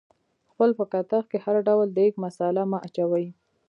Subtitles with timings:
[0.51, 3.27] خپل په کتغ کې هر ډول د دیګ مثاله مه اچوئ